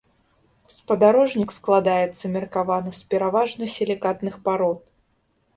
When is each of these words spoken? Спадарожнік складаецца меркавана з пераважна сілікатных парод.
Спадарожнік 0.75 1.49
складаецца 1.57 2.31
меркавана 2.37 2.91
з 3.01 3.13
пераважна 3.13 3.71
сілікатных 3.75 4.33
парод. 4.49 4.81